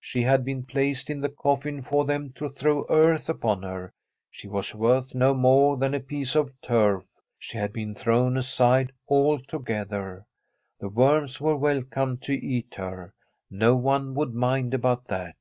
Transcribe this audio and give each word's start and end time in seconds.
She 0.00 0.22
had 0.22 0.46
been 0.46 0.62
placed 0.64 1.10
in 1.10 1.20
the 1.20 1.28
coffin 1.28 1.82
for 1.82 2.06
them 2.06 2.32
to 2.36 2.48
throw 2.48 2.86
earth 2.88 3.28
upon 3.28 3.62
her; 3.64 3.92
she 4.30 4.48
was 4.48 4.74
worth 4.74 5.14
no 5.14 5.34
more 5.34 5.76
than 5.76 5.92
a 5.92 6.00
piece 6.00 6.34
of 6.34 6.58
turf; 6.62 7.04
she 7.38 7.58
had 7.58 7.70
been 7.70 7.94
thrown 7.94 8.38
aside 8.38 8.92
altogether. 9.10 10.24
The 10.80 10.88
worms 10.88 11.38
were 11.38 11.56
welcome 11.58 12.16
to 12.20 12.32
eat 12.32 12.74
her; 12.76 13.12
no 13.50 13.76
one 13.76 14.14
would 14.14 14.32
mind 14.32 14.72
about 14.72 15.04
that. 15.08 15.36